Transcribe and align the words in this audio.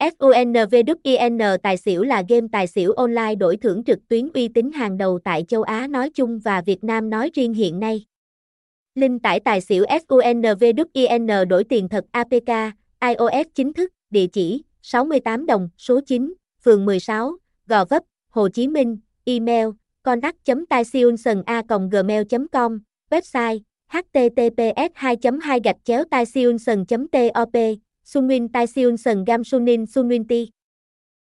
FUNVWIN 0.00 1.58
Tài 1.62 1.76
xỉu 1.76 2.02
là 2.02 2.22
game 2.28 2.46
tài 2.52 2.66
xỉu 2.66 2.92
online 2.92 3.34
đổi 3.34 3.56
thưởng 3.56 3.84
trực 3.84 4.08
tuyến 4.08 4.28
uy 4.34 4.48
tín 4.48 4.72
hàng 4.72 4.98
đầu 4.98 5.18
tại 5.24 5.44
châu 5.48 5.62
Á 5.62 5.86
nói 5.86 6.10
chung 6.10 6.38
và 6.38 6.62
Việt 6.66 6.84
Nam 6.84 7.10
nói 7.10 7.30
riêng 7.34 7.54
hiện 7.54 7.80
nay. 7.80 8.04
Link 8.94 9.22
tải 9.22 9.40
tài 9.40 9.60
xỉu 9.60 9.84
FUNVWIN 9.84 11.44
đổi 11.48 11.64
tiền 11.64 11.88
thật 11.88 12.04
APK, 12.10 12.74
iOS 13.00 13.46
chính 13.54 13.72
thức, 13.72 13.92
địa 14.10 14.26
chỉ 14.26 14.62
68 14.82 15.46
đồng, 15.46 15.68
số 15.78 16.00
9, 16.06 16.34
phường 16.64 16.84
16, 16.84 17.36
Gò 17.66 17.84
Vấp, 17.84 18.02
Hồ 18.28 18.48
Chí 18.48 18.68
Minh, 18.68 18.98
email 19.24 19.66
contact.taisiunson 20.02 21.42
a 21.46 21.62
gmail.com, 21.90 22.78
website 23.10 23.58
https 23.88 24.90
2 24.94 25.16
2 25.42 25.60
gạch 25.64 25.76
chéo 25.84 26.04
taisiunson 26.04 26.84
top 26.86 27.50
Sunwin 28.10 28.50
Taisiunson 28.50 29.22
Gam 29.22 29.46
Sunin 29.46 29.86
Sunwin 29.86 30.26
Ti. 30.26 30.50